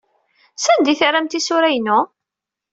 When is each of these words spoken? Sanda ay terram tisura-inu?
Sanda 0.63 0.89
ay 0.91 0.97
terram 1.01 1.25
tisura-inu? 1.31 1.99